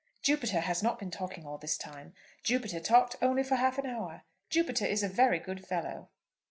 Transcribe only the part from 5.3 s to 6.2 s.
good fellow."